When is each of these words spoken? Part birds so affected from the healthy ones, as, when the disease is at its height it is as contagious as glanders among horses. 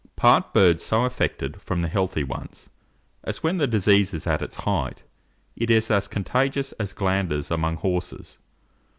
Part 0.15 0.51
birds 0.51 0.81
so 0.83 1.03
affected 1.03 1.61
from 1.61 1.83
the 1.83 1.87
healthy 1.87 2.23
ones, 2.23 2.69
as, 3.23 3.43
when 3.43 3.57
the 3.57 3.67
disease 3.67 4.15
is 4.15 4.25
at 4.25 4.41
its 4.41 4.55
height 4.55 5.03
it 5.55 5.69
is 5.69 5.91
as 5.91 6.07
contagious 6.07 6.71
as 6.81 6.91
glanders 6.91 7.51
among 7.51 7.75
horses. 7.75 8.39